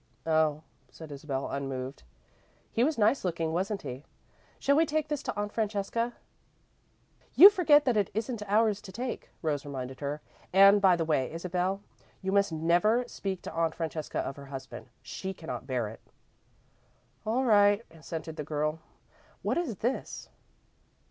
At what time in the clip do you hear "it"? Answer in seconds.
7.95-8.09, 15.87-16.01